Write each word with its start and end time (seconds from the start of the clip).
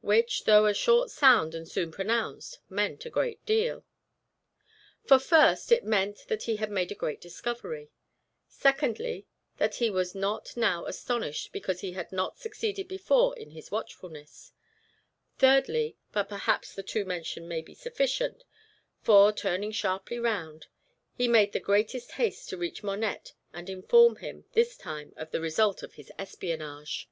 which, 0.00 0.42
though 0.42 0.66
a 0.66 0.74
short 0.74 1.08
sound 1.08 1.54
and 1.54 1.68
soon 1.68 1.92
pronounced, 1.92 2.58
meant 2.68 3.04
a 3.06 3.08
great 3.08 3.46
deal. 3.46 3.84
For 5.06 5.20
first, 5.20 5.70
it 5.70 5.84
meant 5.84 6.26
that 6.26 6.42
he 6.42 6.56
had 6.56 6.68
made 6.68 6.90
a 6.90 6.96
great 6.96 7.20
discovery; 7.20 7.92
secondly, 8.48 9.24
that 9.58 9.76
he 9.76 9.88
was 9.88 10.16
not 10.16 10.56
now 10.56 10.84
astonished 10.86 11.52
because 11.52 11.80
he 11.80 11.92
had 11.92 12.10
not 12.10 12.40
succeeded 12.40 12.88
before 12.88 13.38
in 13.38 13.52
his 13.52 13.70
watchfulness; 13.70 14.50
thirdly 15.38 15.96
but 16.10 16.28
perhaps 16.28 16.74
the 16.74 16.82
two 16.82 17.04
mentioned 17.04 17.48
may 17.48 17.62
be 17.62 17.72
sufficient; 17.72 18.42
for, 19.00 19.32
turning 19.32 19.70
sharply 19.70 20.18
round, 20.18 20.66
he 21.14 21.28
made 21.28 21.52
the 21.52 21.60
greatest 21.60 22.10
haste 22.18 22.48
to 22.48 22.56
reach 22.56 22.82
Monette 22.82 23.32
and 23.52 23.70
inform 23.70 24.16
him, 24.16 24.44
this 24.54 24.76
time, 24.76 25.12
of 25.16 25.30
the 25.30 25.40
result 25.40 25.84
of 25.84 25.94
his 25.94 26.10
espionage. 26.18 27.08